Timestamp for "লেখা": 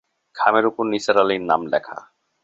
1.73-1.97